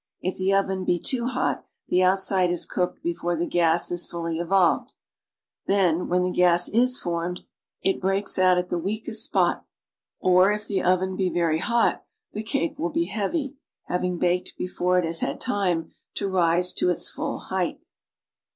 [0.19, 4.39] If the oven be too hot, the outside is cooked before the gas is fully
[4.39, 4.93] evolved;
[5.67, 7.41] then, when the gas is formed,
[7.83, 9.63] it breaks out at the weakest spot,
[10.19, 12.03] or, if the oven be very hot,
[12.33, 13.57] the cake will be heavy,
[13.91, 17.85] ha^ ing baked before it has had time to rise to its full height.